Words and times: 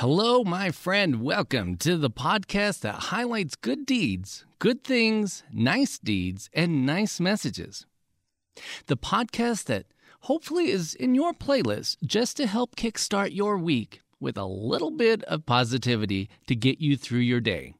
Hello, 0.00 0.44
my 0.44 0.70
friend. 0.72 1.22
Welcome 1.22 1.76
to 1.76 1.96
the 1.96 2.10
podcast 2.10 2.80
that 2.80 3.04
highlights 3.04 3.56
good 3.56 3.86
deeds, 3.86 4.44
good 4.58 4.84
things, 4.84 5.42
nice 5.50 5.98
deeds, 5.98 6.50
and 6.52 6.84
nice 6.84 7.18
messages. 7.18 7.86
The 8.88 8.98
podcast 8.98 9.64
that 9.64 9.86
hopefully 10.20 10.70
is 10.70 10.94
in 10.94 11.14
your 11.14 11.32
playlist 11.32 11.96
just 12.04 12.36
to 12.36 12.46
help 12.46 12.76
kickstart 12.76 13.34
your 13.34 13.56
week 13.56 14.02
with 14.20 14.36
a 14.36 14.44
little 14.44 14.90
bit 14.90 15.24
of 15.24 15.46
positivity 15.46 16.28
to 16.46 16.54
get 16.54 16.78
you 16.78 16.98
through 16.98 17.20
your 17.20 17.40
day. 17.40 17.72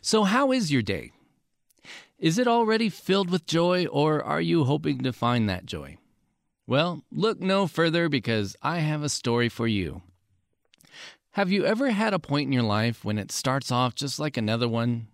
So, 0.00 0.24
how 0.24 0.50
is 0.50 0.72
your 0.72 0.82
day? 0.82 1.12
Is 2.18 2.36
it 2.36 2.48
already 2.48 2.88
filled 2.88 3.30
with 3.30 3.46
joy, 3.46 3.86
or 3.86 4.20
are 4.24 4.40
you 4.40 4.64
hoping 4.64 5.04
to 5.04 5.12
find 5.12 5.48
that 5.48 5.66
joy? 5.66 5.98
Well, 6.66 7.04
look 7.12 7.38
no 7.38 7.68
further 7.68 8.08
because 8.08 8.56
I 8.60 8.78
have 8.78 9.04
a 9.04 9.08
story 9.08 9.48
for 9.48 9.68
you. 9.68 10.02
Have 11.34 11.50
you 11.50 11.64
ever 11.64 11.90
had 11.90 12.14
a 12.14 12.20
point 12.20 12.46
in 12.46 12.52
your 12.52 12.62
life 12.62 13.04
when 13.04 13.18
it 13.18 13.32
starts 13.32 13.72
off 13.72 13.96
just 13.96 14.20
like 14.20 14.36
another 14.36 14.68
one? 14.68 15.08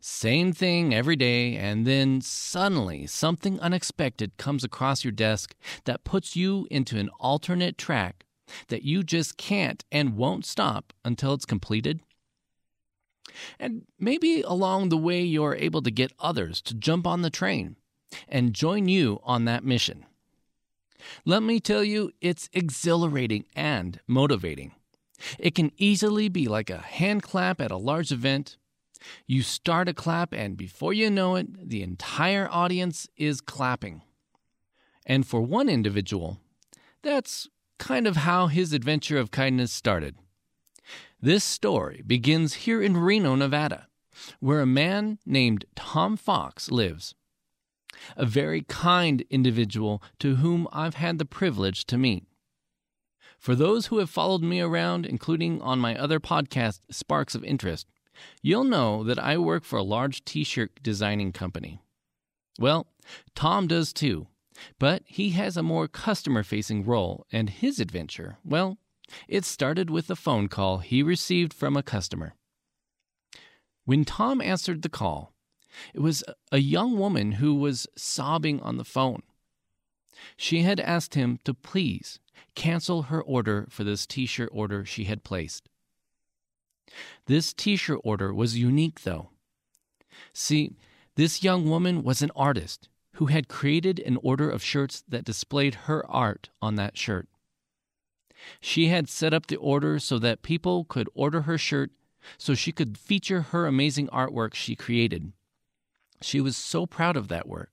Same 0.00 0.54
thing 0.54 0.94
every 0.94 1.16
day, 1.16 1.54
and 1.54 1.86
then 1.86 2.22
suddenly 2.22 3.06
something 3.06 3.60
unexpected 3.60 4.38
comes 4.38 4.64
across 4.64 5.04
your 5.04 5.12
desk 5.12 5.54
that 5.84 6.02
puts 6.02 6.34
you 6.34 6.66
into 6.70 6.98
an 6.98 7.10
alternate 7.20 7.76
track 7.76 8.24
that 8.68 8.84
you 8.84 9.02
just 9.02 9.36
can't 9.36 9.84
and 9.92 10.16
won't 10.16 10.46
stop 10.46 10.94
until 11.04 11.34
it's 11.34 11.44
completed? 11.44 12.00
And 13.60 13.82
maybe 13.98 14.40
along 14.40 14.88
the 14.88 14.96
way 14.96 15.20
you're 15.20 15.56
able 15.56 15.82
to 15.82 15.90
get 15.90 16.14
others 16.18 16.62
to 16.62 16.74
jump 16.74 17.06
on 17.06 17.20
the 17.20 17.28
train 17.28 17.76
and 18.28 18.54
join 18.54 18.88
you 18.88 19.20
on 19.24 19.44
that 19.44 19.62
mission. 19.62 20.06
Let 21.26 21.42
me 21.42 21.60
tell 21.60 21.84
you, 21.84 22.12
it's 22.22 22.48
exhilarating 22.54 23.44
and 23.54 24.00
motivating. 24.06 24.72
It 25.38 25.54
can 25.54 25.72
easily 25.76 26.28
be 26.28 26.46
like 26.48 26.70
a 26.70 26.78
hand 26.78 27.22
clap 27.22 27.60
at 27.60 27.70
a 27.70 27.76
large 27.76 28.12
event. 28.12 28.56
You 29.26 29.42
start 29.42 29.88
a 29.88 29.94
clap, 29.94 30.32
and 30.32 30.56
before 30.56 30.92
you 30.92 31.10
know 31.10 31.36
it, 31.36 31.68
the 31.68 31.82
entire 31.82 32.48
audience 32.50 33.08
is 33.16 33.40
clapping. 33.40 34.02
And 35.04 35.26
for 35.26 35.40
one 35.40 35.68
individual, 35.68 36.40
that's 37.02 37.48
kind 37.78 38.06
of 38.06 38.16
how 38.16 38.48
his 38.48 38.72
adventure 38.72 39.18
of 39.18 39.30
kindness 39.30 39.72
started. 39.72 40.16
This 41.20 41.44
story 41.44 42.02
begins 42.06 42.54
here 42.54 42.82
in 42.82 42.96
Reno, 42.96 43.34
Nevada, 43.36 43.88
where 44.40 44.60
a 44.60 44.66
man 44.66 45.18
named 45.24 45.64
Tom 45.74 46.16
Fox 46.16 46.70
lives. 46.70 47.14
A 48.16 48.26
very 48.26 48.62
kind 48.62 49.24
individual 49.30 50.02
to 50.18 50.36
whom 50.36 50.68
I've 50.72 50.94
had 50.94 51.18
the 51.18 51.24
privilege 51.24 51.86
to 51.86 51.96
meet. 51.96 52.24
For 53.38 53.54
those 53.54 53.86
who 53.86 53.98
have 53.98 54.10
followed 54.10 54.42
me 54.42 54.60
around, 54.60 55.06
including 55.06 55.62
on 55.62 55.78
my 55.78 55.96
other 55.96 56.20
podcast, 56.20 56.80
Sparks 56.90 57.34
of 57.34 57.44
Interest, 57.44 57.86
you'll 58.42 58.64
know 58.64 59.04
that 59.04 59.18
I 59.18 59.38
work 59.38 59.64
for 59.64 59.78
a 59.78 59.84
large 59.84 60.24
t 60.24 60.44
shirt 60.44 60.82
designing 60.82 61.32
company. 61.32 61.80
Well, 62.58 62.86
Tom 63.34 63.66
does 63.66 63.92
too, 63.92 64.28
but 64.78 65.02
he 65.06 65.30
has 65.30 65.56
a 65.56 65.62
more 65.62 65.88
customer 65.88 66.42
facing 66.42 66.84
role, 66.84 67.26
and 67.30 67.50
his 67.50 67.78
adventure, 67.78 68.38
well, 68.44 68.78
it 69.28 69.44
started 69.44 69.90
with 69.90 70.10
a 70.10 70.16
phone 70.16 70.48
call 70.48 70.78
he 70.78 71.02
received 71.02 71.52
from 71.52 71.76
a 71.76 71.82
customer. 71.82 72.34
When 73.84 74.04
Tom 74.04 74.40
answered 74.40 74.82
the 74.82 74.88
call, 74.88 75.32
it 75.94 76.00
was 76.00 76.24
a 76.50 76.58
young 76.58 76.98
woman 76.98 77.32
who 77.32 77.54
was 77.54 77.86
sobbing 77.96 78.60
on 78.60 78.78
the 78.78 78.84
phone. 78.84 79.22
She 80.36 80.62
had 80.62 80.80
asked 80.80 81.14
him 81.14 81.38
to 81.44 81.54
please 81.54 82.18
cancel 82.54 83.04
her 83.04 83.22
order 83.22 83.66
for 83.70 83.84
this 83.84 84.06
t 84.06 84.26
shirt 84.26 84.50
order 84.52 84.84
she 84.84 85.04
had 85.04 85.24
placed. 85.24 85.68
This 87.26 87.52
t 87.52 87.76
shirt 87.76 88.00
order 88.04 88.32
was 88.32 88.58
unique, 88.58 89.02
though. 89.02 89.30
See, 90.32 90.76
this 91.16 91.42
young 91.42 91.68
woman 91.68 92.02
was 92.02 92.22
an 92.22 92.30
artist 92.36 92.88
who 93.14 93.26
had 93.26 93.48
created 93.48 93.98
an 94.00 94.18
order 94.22 94.50
of 94.50 94.62
shirts 94.62 95.02
that 95.08 95.24
displayed 95.24 95.74
her 95.86 96.08
art 96.10 96.50
on 96.60 96.74
that 96.76 96.98
shirt. 96.98 97.28
She 98.60 98.88
had 98.88 99.08
set 99.08 99.32
up 99.32 99.46
the 99.46 99.56
order 99.56 99.98
so 99.98 100.18
that 100.18 100.42
people 100.42 100.84
could 100.84 101.08
order 101.14 101.42
her 101.42 101.56
shirt 101.56 101.90
so 102.38 102.54
she 102.54 102.72
could 102.72 102.98
feature 102.98 103.42
her 103.42 103.66
amazing 103.66 104.08
artwork 104.08 104.54
she 104.54 104.76
created. 104.76 105.32
She 106.20 106.40
was 106.40 106.56
so 106.56 106.86
proud 106.86 107.16
of 107.16 107.28
that 107.28 107.48
work. 107.48 107.70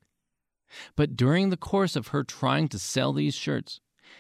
But 0.96 1.16
during 1.16 1.50
the 1.50 1.58
course 1.58 1.96
of 1.96 2.08
her 2.08 2.24
trying 2.24 2.68
to 2.70 2.80
sell 2.80 3.14
these 3.14 3.36
shirts, 3.36 3.80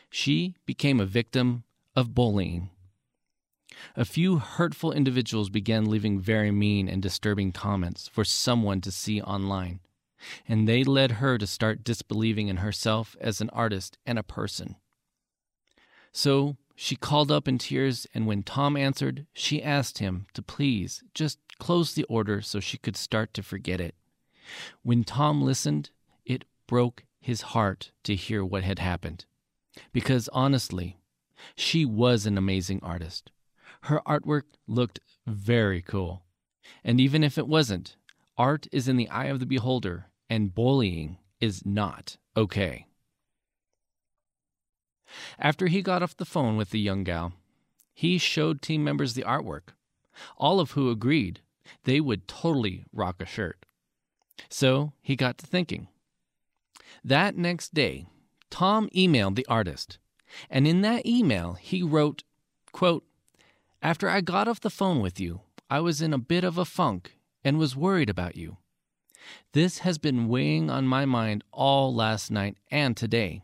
she 0.09 0.55
became 0.65 0.99
a 0.99 1.05
victim 1.05 1.63
of 1.95 2.13
bullying. 2.13 2.69
A 3.95 4.05
few 4.05 4.37
hurtful 4.37 4.91
individuals 4.91 5.49
began 5.49 5.89
leaving 5.89 6.19
very 6.19 6.51
mean 6.51 6.87
and 6.87 7.01
disturbing 7.01 7.51
comments 7.51 8.07
for 8.07 8.23
someone 8.23 8.81
to 8.81 8.91
see 8.91 9.21
online, 9.21 9.79
and 10.47 10.67
they 10.67 10.83
led 10.83 11.13
her 11.13 11.37
to 11.37 11.47
start 11.47 11.83
disbelieving 11.83 12.47
in 12.47 12.57
herself 12.57 13.15
as 13.19 13.41
an 13.41 13.49
artist 13.49 13.97
and 14.05 14.17
a 14.17 14.23
person. 14.23 14.75
So 16.11 16.57
she 16.75 16.95
called 16.95 17.31
up 17.31 17.47
in 17.47 17.57
tears, 17.57 18.07
and 18.13 18.25
when 18.25 18.43
Tom 18.43 18.77
answered, 18.77 19.25
she 19.33 19.61
asked 19.61 19.97
him 19.97 20.27
to 20.33 20.41
please 20.41 21.03
just 21.13 21.39
close 21.59 21.93
the 21.93 22.03
order 22.05 22.41
so 22.41 22.59
she 22.59 22.77
could 22.77 22.95
start 22.95 23.33
to 23.33 23.43
forget 23.43 23.81
it. 23.81 23.95
When 24.81 25.03
Tom 25.03 25.41
listened, 25.41 25.91
it 26.25 26.45
broke 26.67 27.03
his 27.19 27.41
heart 27.41 27.91
to 28.03 28.15
hear 28.15 28.43
what 28.43 28.63
had 28.63 28.79
happened. 28.79 29.25
Because 29.91 30.29
honestly, 30.29 30.97
she 31.55 31.85
was 31.85 32.25
an 32.25 32.37
amazing 32.37 32.79
artist. 32.83 33.31
Her 33.81 34.01
artwork 34.05 34.43
looked 34.67 34.99
very 35.25 35.81
cool. 35.81 36.23
And 36.83 36.99
even 37.01 37.23
if 37.23 37.37
it 37.37 37.47
wasn't, 37.47 37.95
art 38.37 38.67
is 38.71 38.87
in 38.87 38.97
the 38.97 39.09
eye 39.09 39.25
of 39.25 39.39
the 39.39 39.45
beholder, 39.45 40.07
and 40.29 40.55
bullying 40.55 41.17
is 41.39 41.65
not 41.65 42.17
okay. 42.37 42.87
After 45.37 45.67
he 45.67 45.81
got 45.81 46.01
off 46.01 46.17
the 46.17 46.25
phone 46.25 46.57
with 46.57 46.71
the 46.71 46.79
young 46.79 47.03
gal, 47.03 47.33
he 47.93 48.17
showed 48.17 48.61
team 48.61 48.83
members 48.83 49.13
the 49.13 49.23
artwork, 49.23 49.75
all 50.37 50.59
of 50.59 50.71
who 50.71 50.89
agreed 50.89 51.41
they 51.83 51.99
would 51.99 52.27
totally 52.27 52.85
rock 52.91 53.21
a 53.21 53.25
shirt. 53.25 53.65
So 54.49 54.93
he 55.01 55.15
got 55.15 55.37
to 55.39 55.45
thinking. 55.45 55.87
That 57.03 57.35
next 57.35 57.73
day, 57.73 58.07
Tom 58.53 58.87
emailed 58.95 59.33
the 59.33 59.47
artist, 59.47 59.97
and 60.47 60.67
in 60.67 60.81
that 60.81 61.07
email 61.07 61.53
he 61.53 61.81
wrote, 61.81 62.23
quote, 62.71 63.03
After 63.81 64.07
I 64.07 64.21
got 64.21 64.47
off 64.47 64.59
the 64.59 64.69
phone 64.69 65.01
with 65.01 65.19
you, 65.19 65.41
I 65.71 65.79
was 65.79 66.03
in 66.03 66.13
a 66.13 66.19
bit 66.19 66.43
of 66.43 66.59
a 66.59 66.63
funk 66.63 67.17
and 67.43 67.57
was 67.57 67.75
worried 67.75 68.11
about 68.11 68.35
you. 68.35 68.57
This 69.53 69.79
has 69.79 69.97
been 69.97 70.27
weighing 70.27 70.69
on 70.69 70.85
my 70.85 71.03
mind 71.03 71.43
all 71.51 71.95
last 71.95 72.29
night 72.29 72.55
and 72.69 72.95
today. 72.95 73.41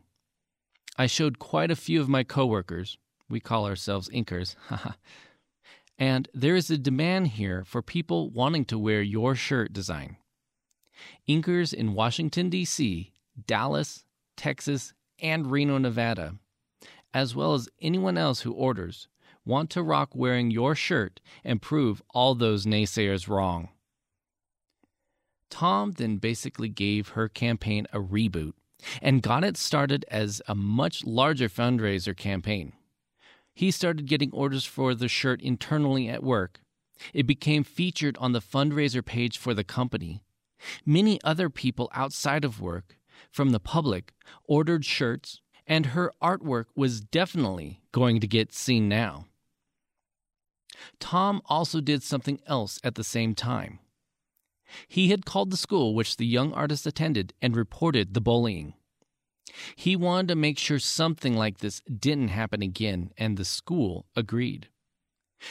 I 0.96 1.08
showed 1.08 1.40
quite 1.40 1.72
a 1.72 1.76
few 1.76 2.00
of 2.02 2.08
my 2.08 2.24
coworkers, 2.24 3.00
we 3.28 3.40
call 3.40 3.66
ourselves 3.66 4.10
inkers, 4.10 4.56
and 5.98 6.30
there 6.36 6.56
is 6.56 6.70
a 6.70 6.78
demand 6.78 7.30
here 7.30 7.64
for 7.66 7.82
people 7.82 8.30
wanting 8.30 8.66
to 8.66 8.78
wear 8.78 9.02
your 9.02 9.34
shirt 9.34 9.74
design. 9.74 10.18
Inkers 11.28 11.74
in 11.74 11.96
Washington, 11.96 12.52
D.C., 12.52 13.12
Dallas, 13.48 14.06
Texas, 14.38 14.94
and 15.22 15.52
Reno, 15.52 15.78
Nevada, 15.78 16.36
as 17.14 17.36
well 17.36 17.54
as 17.54 17.70
anyone 17.82 18.18
else 18.18 18.42
who 18.42 18.52
orders, 18.52 19.08
want 19.46 19.70
to 19.72 19.84
rock 19.84 20.10
wearing 20.14 20.52
your 20.52 20.76
shirt 20.76 21.20
and 21.44 21.62
prove 21.62 22.02
all 22.12 22.36
those 22.36 22.66
naysayers 22.66 23.28
wrong. 23.28 23.70
Tom 25.50 25.92
then 25.92 26.18
basically 26.18 26.70
gave 26.70 27.10
her 27.10 27.28
campaign 27.28 27.88
a 27.92 28.00
reboot 28.00 28.54
and 29.02 29.24
got 29.24 29.44
it 29.44 29.58
started 29.58 30.06
as 30.10 30.42
a 30.48 30.56
much 30.56 31.04
larger 31.06 31.50
fundraiser 31.50 32.16
campaign. 32.16 32.74
He 33.54 33.72
started 33.72 34.06
getting 34.06 34.32
orders 34.32 34.66
for 34.66 34.96
the 34.96 35.08
shirt 35.08 35.42
internally 35.42 36.08
at 36.08 36.24
work. 36.24 36.62
It 37.14 37.28
became 37.28 37.64
featured 37.64 38.18
on 38.18 38.32
the 38.32 38.42
fundraiser 38.42 39.04
page 39.04 39.38
for 39.38 39.54
the 39.54 39.64
company. 39.64 40.24
Many 40.86 41.20
other 41.24 41.50
people 41.50 41.90
outside 41.94 42.46
of 42.46 42.62
work, 42.62 42.98
from 43.32 43.52
the 43.52 43.60
public, 43.60 44.14
ordered 44.46 44.86
shirts, 44.86 45.42
and 45.68 45.88
her 45.88 46.12
artwork 46.22 46.66
was 46.76 47.02
definitely 47.02 47.82
going 47.92 48.20
to 48.20 48.28
get 48.28 48.54
seen 48.54 48.90
now. 48.90 49.26
Tom 51.00 51.42
also 51.46 51.82
did 51.82 52.04
something 52.04 52.40
else 52.48 52.80
at 52.84 52.96
the 52.96 53.04
same 53.04 53.36
time. 53.36 53.80
He 54.88 55.10
had 55.10 55.26
called 55.26 55.52
the 55.52 55.58
school 55.58 55.96
which 55.96 56.18
the 56.18 56.26
young 56.26 56.54
artist 56.54 56.86
attended 56.86 57.34
and 57.42 57.56
reported 57.56 58.14
the 58.14 58.22
bullying. 58.22 58.74
He 59.76 59.96
wanted 59.96 60.28
to 60.30 60.36
make 60.36 60.60
sure 60.60 60.80
something 60.80 61.36
like 61.36 61.58
this 61.58 61.82
didn't 61.82 62.30
happen 62.30 62.62
again, 62.62 63.12
and 63.18 63.36
the 63.36 63.46
school 63.46 64.06
agreed. 64.16 64.70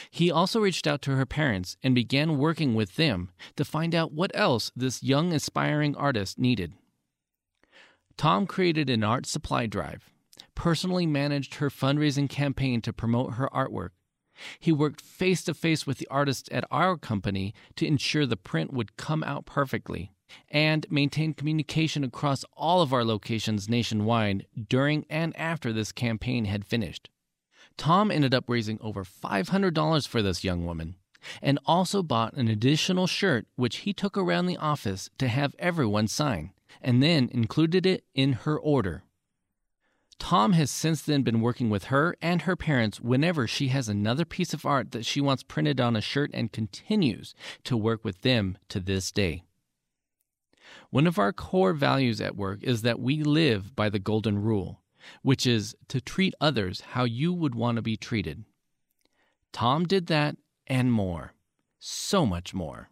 He 0.09 0.31
also 0.31 0.59
reached 0.59 0.87
out 0.87 1.01
to 1.03 1.15
her 1.15 1.25
parents 1.25 1.75
and 1.83 1.95
began 1.95 2.37
working 2.37 2.75
with 2.75 2.95
them 2.95 3.29
to 3.55 3.65
find 3.65 3.95
out 3.95 4.13
what 4.13 4.31
else 4.33 4.71
this 4.75 5.03
young 5.03 5.33
aspiring 5.33 5.95
artist 5.95 6.37
needed. 6.37 6.73
Tom 8.19 8.45
created 8.45 8.89
an 8.89 9.01
art 9.01 9.25
supply 9.25 9.65
drive, 9.65 10.09
personally 10.53 11.05
managed 11.05 11.55
her 11.55 11.69
fundraising 11.69 12.29
campaign 12.29 12.81
to 12.81 12.91
promote 12.91 13.35
her 13.35 13.47
artwork. 13.53 13.91
He 14.59 14.73
worked 14.73 14.99
face 14.99 15.41
to 15.45 15.53
face 15.53 15.87
with 15.87 15.99
the 15.99 16.07
artists 16.11 16.49
at 16.51 16.65
our 16.69 16.97
company 16.97 17.53
to 17.77 17.87
ensure 17.87 18.25
the 18.25 18.35
print 18.35 18.73
would 18.73 18.97
come 18.97 19.23
out 19.23 19.45
perfectly 19.45 20.11
and 20.49 20.85
maintained 20.91 21.37
communication 21.37 22.03
across 22.03 22.43
all 22.57 22.81
of 22.81 22.91
our 22.91 23.05
locations 23.05 23.69
nationwide 23.69 24.45
during 24.67 25.05
and 25.09 25.33
after 25.37 25.71
this 25.71 25.93
campaign 25.93 26.43
had 26.43 26.65
finished. 26.65 27.09
Tom 27.77 28.11
ended 28.11 28.33
up 28.33 28.49
raising 28.49 28.79
over 28.81 29.05
$500 29.05 30.05
for 30.05 30.21
this 30.21 30.43
young 30.43 30.65
woman 30.65 30.95
and 31.41 31.57
also 31.65 32.03
bought 32.03 32.33
an 32.33 32.49
additional 32.49 33.07
shirt 33.07 33.47
which 33.55 33.77
he 33.77 33.93
took 33.93 34.17
around 34.17 34.47
the 34.47 34.57
office 34.57 35.09
to 35.19 35.29
have 35.29 35.55
everyone 35.57 36.09
sign 36.09 36.51
and 36.81 37.01
then 37.01 37.29
included 37.31 37.85
it 37.85 38.03
in 38.13 38.33
her 38.33 38.59
order. 38.59 39.03
Tom 40.19 40.51
has 40.53 40.69
since 40.69 41.01
then 41.01 41.23
been 41.23 41.41
working 41.41 41.69
with 41.69 41.85
her 41.85 42.15
and 42.21 42.41
her 42.41 42.55
parents 42.55 42.99
whenever 42.99 43.47
she 43.47 43.69
has 43.69 43.87
another 43.87 44.25
piece 44.25 44.53
of 44.53 44.65
art 44.65 44.91
that 44.91 45.05
she 45.05 45.21
wants 45.21 45.43
printed 45.43 45.79
on 45.79 45.95
a 45.95 46.01
shirt 46.01 46.29
and 46.33 46.51
continues 46.51 47.33
to 47.63 47.77
work 47.77 48.03
with 48.03 48.21
them 48.21 48.57
to 48.67 48.79
this 48.79 49.11
day. 49.11 49.43
One 50.89 51.07
of 51.07 51.17
our 51.17 51.31
core 51.31 51.73
values 51.73 52.19
at 52.19 52.35
work 52.35 52.63
is 52.63 52.81
that 52.81 52.99
we 52.99 53.23
live 53.23 53.75
by 53.75 53.89
the 53.89 53.99
golden 53.99 54.39
rule, 54.39 54.81
which 55.21 55.47
is 55.47 55.75
to 55.87 56.01
treat 56.01 56.33
others 56.41 56.81
how 56.81 57.05
you 57.05 57.33
would 57.33 57.55
want 57.55 57.77
to 57.77 57.81
be 57.81 57.95
treated. 57.95 58.43
Tom 59.51 59.85
did 59.85 60.07
that 60.07 60.35
and 60.67 60.91
more. 60.91 61.33
So 61.79 62.25
much 62.25 62.53
more. 62.53 62.89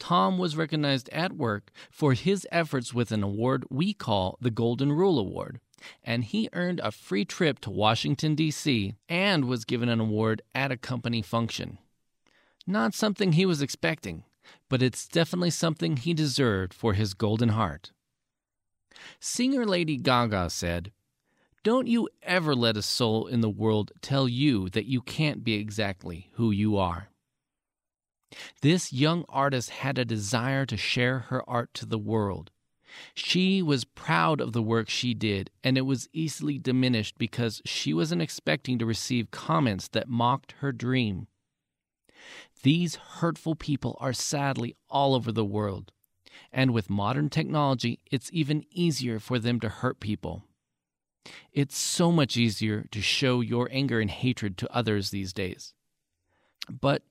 Tom 0.00 0.38
was 0.38 0.56
recognized 0.56 1.08
at 1.10 1.36
work 1.36 1.70
for 1.90 2.14
his 2.14 2.48
efforts 2.50 2.92
with 2.92 3.12
an 3.12 3.22
award 3.22 3.64
we 3.70 3.92
call 3.92 4.38
the 4.40 4.50
Golden 4.50 4.90
Rule 4.90 5.18
Award, 5.18 5.60
and 6.02 6.24
he 6.24 6.48
earned 6.52 6.80
a 6.82 6.90
free 6.90 7.24
trip 7.24 7.60
to 7.60 7.70
Washington, 7.70 8.34
D.C., 8.34 8.94
and 9.08 9.44
was 9.44 9.64
given 9.64 9.88
an 9.88 10.00
award 10.00 10.42
at 10.54 10.72
a 10.72 10.76
company 10.76 11.22
function. 11.22 11.78
Not 12.66 12.94
something 12.94 13.32
he 13.32 13.46
was 13.46 13.62
expecting, 13.62 14.24
but 14.68 14.82
it's 14.82 15.06
definitely 15.06 15.50
something 15.50 15.96
he 15.96 16.14
deserved 16.14 16.74
for 16.74 16.94
his 16.94 17.14
golden 17.14 17.50
heart. 17.50 17.92
Singer 19.20 19.66
Lady 19.66 19.96
Gaga 19.96 20.50
said, 20.50 20.92
Don't 21.62 21.86
you 21.86 22.08
ever 22.22 22.54
let 22.54 22.76
a 22.76 22.82
soul 22.82 23.26
in 23.26 23.42
the 23.42 23.50
world 23.50 23.92
tell 24.00 24.28
you 24.28 24.70
that 24.70 24.86
you 24.86 25.02
can't 25.02 25.44
be 25.44 25.54
exactly 25.54 26.30
who 26.32 26.50
you 26.50 26.76
are. 26.76 27.09
This 28.62 28.92
young 28.92 29.24
artist 29.28 29.70
had 29.70 29.98
a 29.98 30.04
desire 30.04 30.64
to 30.66 30.76
share 30.76 31.20
her 31.30 31.48
art 31.48 31.74
to 31.74 31.86
the 31.86 31.98
world. 31.98 32.50
She 33.14 33.62
was 33.62 33.84
proud 33.84 34.40
of 34.40 34.52
the 34.52 34.62
work 34.62 34.88
she 34.88 35.14
did, 35.14 35.50
and 35.62 35.78
it 35.78 35.82
was 35.82 36.08
easily 36.12 36.58
diminished 36.58 37.18
because 37.18 37.62
she 37.64 37.94
wasn't 37.94 38.22
expecting 38.22 38.78
to 38.78 38.86
receive 38.86 39.30
comments 39.30 39.88
that 39.88 40.08
mocked 40.08 40.52
her 40.58 40.72
dream. 40.72 41.28
These 42.62 42.96
hurtful 42.96 43.54
people 43.54 43.96
are 44.00 44.12
sadly 44.12 44.76
all 44.88 45.14
over 45.14 45.32
the 45.32 45.44
world, 45.44 45.92
and 46.52 46.72
with 46.72 46.90
modern 46.90 47.30
technology, 47.30 48.00
it's 48.10 48.30
even 48.32 48.64
easier 48.70 49.18
for 49.18 49.38
them 49.38 49.60
to 49.60 49.68
hurt 49.68 50.00
people. 50.00 50.44
It's 51.52 51.76
so 51.76 52.10
much 52.10 52.36
easier 52.36 52.86
to 52.90 53.00
show 53.00 53.40
your 53.40 53.68
anger 53.70 54.00
and 54.00 54.10
hatred 54.10 54.56
to 54.58 54.74
others 54.74 55.10
these 55.10 55.32
days. 55.32 55.74
But 56.68 57.02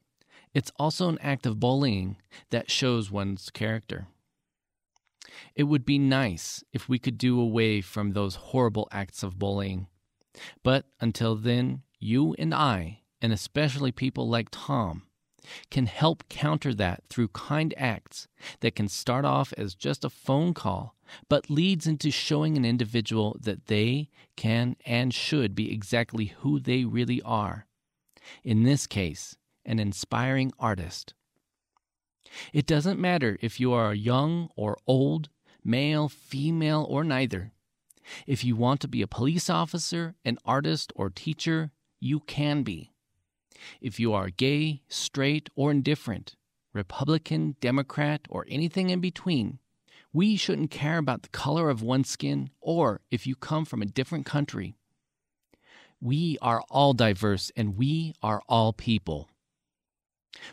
it's 0.54 0.72
also 0.78 1.10
an 1.10 1.20
act 1.22 1.46
of 1.46 1.60
bullying 1.60 2.18
that 2.50 2.72
shows 2.72 3.12
one's 3.12 3.50
character. 3.50 4.08
It 5.56 5.64
would 5.64 5.86
be 5.86 6.00
nice 6.00 6.64
if 6.74 6.90
we 6.90 7.00
could 7.00 7.18
do 7.18 7.40
away 7.40 7.82
from 7.82 8.12
those 8.12 8.36
horrible 8.36 8.88
acts 8.92 9.24
of 9.24 9.38
bullying. 9.38 9.88
But 10.64 10.86
until 11.00 11.36
then, 11.36 11.84
you 12.00 12.36
and 12.40 12.54
I, 12.54 13.02
and 13.22 13.32
especially 13.32 13.92
people 13.92 14.28
like 14.28 14.48
Tom, 14.52 15.04
can 15.72 15.86
help 15.86 16.28
counter 16.30 16.74
that 16.74 17.04
through 17.10 17.30
kind 17.30 17.74
acts 17.78 18.28
that 18.60 18.76
can 18.76 18.88
start 18.88 19.26
off 19.26 19.54
as 19.58 19.76
just 19.76 20.04
a 20.06 20.10
phone 20.10 20.54
call, 20.54 20.96
but 21.28 21.50
leads 21.50 21.88
into 21.88 22.12
showing 22.12 22.58
an 22.58 22.66
individual 22.66 23.38
that 23.42 23.68
they 23.68 24.10
can 24.36 24.76
and 24.86 25.14
should 25.14 25.56
be 25.56 25.72
exactly 25.72 26.26
who 26.40 26.60
they 26.60 26.86
really 26.86 27.22
are. 27.24 27.66
In 28.44 28.64
this 28.64 28.86
case, 28.86 29.38
an 29.70 29.80
inspiring 29.80 30.52
artist. 30.60 31.14
It 32.52 32.66
doesn't 32.66 33.00
matter 33.00 33.38
if 33.40 33.60
you 33.60 33.72
are 33.72 33.94
young 33.94 34.50
or 34.56 34.78
old, 34.88 35.30
male, 35.64 36.10
female, 36.10 36.86
or 36.90 37.04
neither. 37.04 37.52
If 38.26 38.44
you 38.44 38.56
want 38.56 38.82
to 38.82 38.88
be 38.88 39.04
a 39.04 39.08
police 39.08 39.50
officer, 39.50 40.16
an 40.26 40.40
artist, 40.44 40.92
or 40.96 41.12
teacher, 41.12 41.72
you 42.00 42.22
can 42.22 42.64
be. 42.64 42.92
If 43.80 44.00
you 44.00 44.12
are 44.14 44.32
gay, 44.32 44.82
straight, 44.88 45.50
or 45.56 45.70
indifferent, 45.70 46.36
Republican, 46.74 47.56
Democrat, 47.62 48.22
or 48.30 48.46
anything 48.50 48.90
in 48.90 49.00
between, 49.00 49.60
we 50.12 50.36
shouldn't 50.36 50.72
care 50.72 50.98
about 50.98 51.22
the 51.22 51.30
color 51.30 51.70
of 51.70 51.84
one's 51.84 52.10
skin 52.10 52.50
or 52.60 53.02
if 53.12 53.28
you 53.28 53.36
come 53.36 53.66
from 53.66 53.84
a 53.84 53.86
different 53.86 54.26
country. 54.26 54.76
We 56.02 56.38
are 56.42 56.64
all 56.72 56.94
diverse 56.94 57.52
and 57.56 57.78
we 57.78 58.16
are 58.24 58.42
all 58.50 58.74
people. 58.74 59.30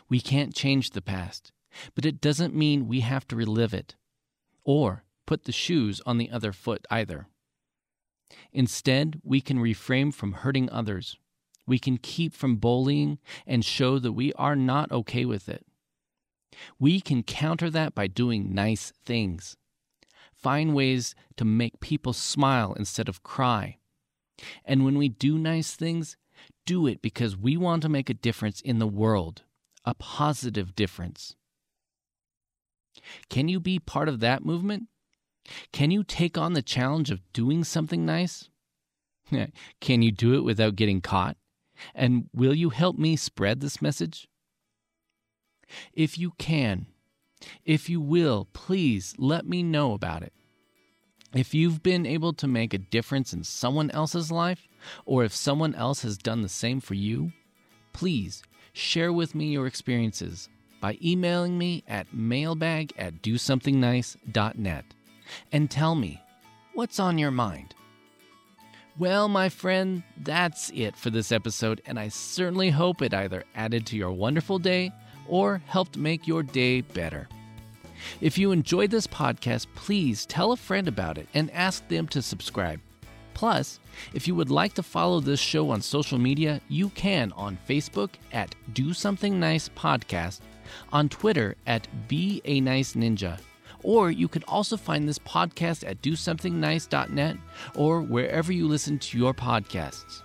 We 0.09 0.19
can't 0.19 0.55
change 0.55 0.91
the 0.91 1.01
past, 1.01 1.51
but 1.95 2.05
it 2.05 2.21
doesn't 2.21 2.55
mean 2.55 2.87
we 2.87 3.01
have 3.01 3.27
to 3.27 3.35
relive 3.35 3.73
it 3.73 3.95
or 4.63 5.03
put 5.25 5.43
the 5.43 5.51
shoes 5.51 6.01
on 6.05 6.17
the 6.17 6.31
other 6.31 6.51
foot 6.51 6.85
either. 6.89 7.27
Instead, 8.51 9.21
we 9.23 9.41
can 9.41 9.59
refrain 9.59 10.11
from 10.11 10.33
hurting 10.33 10.69
others 10.69 11.17
we 11.67 11.77
can 11.77 11.97
keep 11.97 12.33
from 12.33 12.55
bullying 12.55 13.19
and 13.45 13.63
show 13.63 13.99
that 13.99 14.13
we 14.13 14.33
are 14.33 14.55
not 14.55 14.91
okay 14.91 15.25
with 15.25 15.49
it. 15.49 15.65
We 16.79 17.01
can 17.01 17.21
counter 17.21 17.69
that 17.69 17.93
by 17.93 18.07
doing 18.07 18.55
nice 18.55 18.93
things. 19.05 19.57
Find 20.33 20.73
ways 20.73 21.13
to 21.35 21.45
make 21.45 21.81
people 21.81 22.13
smile 22.13 22.73
instead 22.73 23.09
of 23.09 23.21
cry. 23.21 23.77
And 24.63 24.85
when 24.85 24.97
we 24.97 25.09
do 25.09 25.37
nice 25.37 25.75
things, 25.75 26.15
do 26.65 26.87
it 26.87 27.01
because 27.01 27.35
we 27.35 27.57
want 27.57 27.81
to 27.83 27.89
make 27.89 28.09
a 28.09 28.13
difference 28.13 28.61
in 28.61 28.79
the 28.79 28.87
world, 28.87 29.43
a 29.87 29.93
positive 29.93 30.75
difference. 30.75 31.37
Can 33.29 33.47
you 33.47 33.61
be 33.61 33.79
part 33.79 34.09
of 34.09 34.19
that 34.19 34.43
movement? 34.43 34.87
Can 35.71 35.91
you 35.91 36.03
take 36.03 36.37
on 36.37 36.51
the 36.51 36.61
challenge 36.61 37.09
of 37.09 37.21
doing 37.31 37.63
something 37.63 38.05
nice? 38.05 38.49
Can 39.79 40.01
you 40.01 40.11
do 40.11 40.33
it 40.33 40.43
without 40.43 40.75
getting 40.75 40.99
caught? 40.99 41.37
And 41.95 42.25
will 42.33 42.53
you 42.53 42.69
help 42.69 42.97
me 42.97 43.15
spread 43.15 43.61
this 43.61 43.81
message? 43.81 44.27
If 45.93 46.17
you 46.17 46.31
can, 46.37 46.87
if 47.63 47.89
you 47.89 48.01
will, 48.01 48.47
please 48.51 49.13
let 49.17 49.45
me 49.45 49.63
know 49.63 49.93
about 49.93 50.23
it. 50.23 50.33
If 51.33 51.53
you've 51.53 51.83
been 51.83 52.05
able 52.05 52.33
to 52.33 52.47
make 52.47 52.73
a 52.73 52.77
difference 52.79 53.31
in 53.31 53.43
someone 53.43 53.91
else's 53.91 54.31
life, 54.31 54.67
or 55.05 55.23
if 55.23 55.35
someone 55.35 55.75
else 55.75 56.01
has 56.01 56.17
done 56.17 56.41
the 56.41 56.49
same 56.49 56.79
for 56.79 56.93
you, 56.93 57.31
please 57.93 58.43
share 58.77 59.11
with 59.11 59.35
me 59.35 59.47
your 59.47 59.67
experiences 59.67 60.49
by 60.79 60.97
emailing 61.03 61.57
me 61.57 61.83
at 61.87 62.13
mailbag 62.13 62.93
at 62.97 63.21
dosomethingnice.net 63.21 64.85
and 65.51 65.71
tell 65.71 65.95
me 65.95 66.21
what's 66.73 66.99
on 66.99 67.17
your 67.17 67.31
mind. 67.31 67.73
Well, 68.99 69.27
my 69.27 69.49
friend, 69.49 70.03
that's 70.17 70.71
it 70.73 70.95
for 70.95 71.09
this 71.09 71.31
episode, 71.31 71.81
and 71.85 71.99
I 71.99 72.07
certainly 72.07 72.69
hope 72.69 73.01
it 73.01 73.13
either 73.13 73.43
added 73.55 73.85
to 73.87 73.97
your 73.97 74.11
wonderful 74.11 74.57
day 74.57 74.91
or 75.27 75.61
helped 75.67 75.97
make 75.97 76.27
your 76.27 76.41
day 76.41 76.81
better. 76.81 77.27
If 78.21 78.37
you 78.37 78.51
enjoyed 78.51 78.91
this 78.91 79.07
podcast, 79.07 79.67
please 79.75 80.25
tell 80.25 80.51
a 80.51 80.57
friend 80.57 80.87
about 80.87 81.17
it 81.17 81.27
and 81.33 81.51
ask 81.51 81.87
them 81.87 82.07
to 82.09 82.21
subscribe. 82.21 82.79
Plus, 83.37 83.79
if 84.15 84.27
you 84.27 84.33
would 84.33 84.49
like 84.49 84.73
to 84.73 84.81
follow 84.81 85.19
this 85.19 85.39
show 85.39 85.69
on 85.69 85.79
social 85.79 86.17
media, 86.17 86.59
you 86.69 86.89
can 86.89 87.31
on 87.33 87.55
Facebook 87.69 88.09
at 88.33 88.55
Do 88.73 88.93
Something 88.93 89.39
Nice 89.39 89.69
Podcast 89.69 90.39
on 90.91 91.07
Twitter 91.07 91.55
at 91.67 91.87
Be 92.07 92.41
a 92.45 92.59
Nice 92.59 92.93
Ninja. 92.93 93.39
Or 93.83 94.09
you 94.09 94.27
can 94.27 94.43
also 94.47 94.75
find 94.75 95.07
this 95.07 95.19
podcast 95.19 95.87
at 95.87 96.01
DoSomethingNice.net 96.01 97.37
or 97.75 98.01
wherever 98.01 98.51
you 98.51 98.67
listen 98.67 98.97
to 98.97 99.19
your 99.19 99.35
podcasts. 99.35 100.23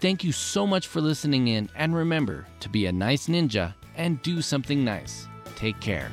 Thank 0.00 0.22
you 0.22 0.30
so 0.30 0.66
much 0.66 0.88
for 0.88 1.00
listening 1.00 1.48
in, 1.48 1.70
and 1.74 1.96
remember 1.96 2.46
to 2.60 2.68
be 2.68 2.84
a 2.84 2.92
nice 2.92 3.28
ninja 3.28 3.72
and 3.96 4.20
do 4.20 4.42
something 4.42 4.84
nice. 4.84 5.26
Take 5.54 5.80
care. 5.80 6.10